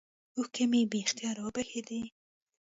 [0.37, 2.01] اوښکې مې بې اختياره وبهېدې.